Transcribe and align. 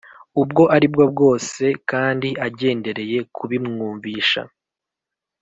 ubwo 0.41 0.63
ari 0.75 0.87
bwo 0.93 1.03
bwose 1.13 1.63
kandi 1.91 2.29
agendereye 2.47 3.17
kubimwumvisha 3.35 4.41